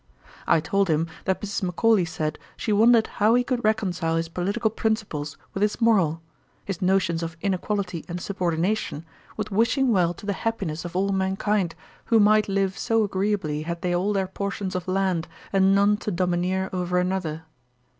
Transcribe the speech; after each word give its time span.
I 0.47 0.59
told 0.61 0.87
him 0.89 1.05
that 1.25 1.39
Mrs. 1.41 1.61
Macaulay 1.61 2.05
said, 2.05 2.39
she 2.57 2.73
wondered 2.73 3.05
how 3.05 3.35
he 3.35 3.43
could 3.43 3.63
reconcile 3.63 4.15
his 4.15 4.29
political 4.29 4.71
principles 4.71 5.37
with 5.53 5.61
his 5.61 5.79
moral; 5.79 6.23
his 6.65 6.81
notions 6.81 7.21
of 7.21 7.37
inequality 7.39 8.03
and 8.07 8.19
subordination 8.19 9.05
with 9.37 9.51
wishing 9.51 9.91
well 9.91 10.15
to 10.15 10.25
the 10.25 10.33
happiness 10.33 10.85
of 10.85 10.95
all 10.95 11.09
mankind, 11.11 11.75
who 12.05 12.19
might 12.19 12.49
live 12.49 12.79
so 12.79 13.03
agreeably, 13.03 13.61
had 13.61 13.83
they 13.83 13.93
all 13.93 14.11
their 14.11 14.25
portions 14.25 14.73
of 14.73 14.87
land, 14.87 15.27
and 15.53 15.75
none 15.75 15.97
to 15.97 16.09
domineer 16.09 16.71
over 16.73 16.97
another. 16.97 17.43